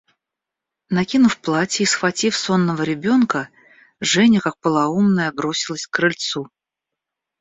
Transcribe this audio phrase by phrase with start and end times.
[0.89, 3.49] Накинув платье и схватив сонного ребенка,
[3.99, 6.49] Женя, как полоумная, бросилась к крыльцу.